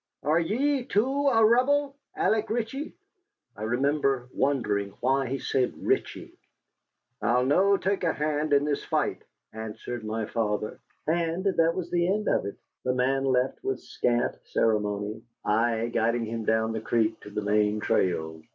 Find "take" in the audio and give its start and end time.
7.77-8.03